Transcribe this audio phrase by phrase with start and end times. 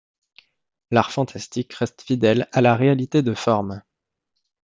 [0.89, 3.83] L'art fantastique reste fidèle à la réalité de formes.